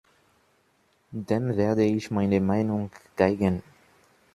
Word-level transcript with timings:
Dem 1.11 1.55
werde 1.57 1.83
ich 1.83 2.09
meine 2.09 2.41
Meinung 2.41 2.89
geigen. 3.15 3.61